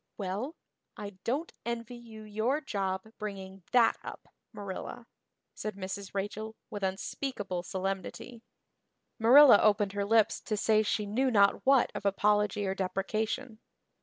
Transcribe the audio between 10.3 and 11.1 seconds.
to say she